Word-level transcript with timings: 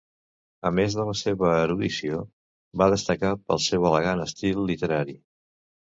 A 0.67 0.71
més 0.77 0.95
de 0.99 1.03
la 1.09 1.13
seva 1.19 1.51
erudició, 1.65 2.17
va 2.83 2.89
destacar 2.97 3.35
pel 3.51 3.63
seu 3.67 3.89
elegant 3.91 4.25
estil 4.29 4.69
literari. 4.71 5.15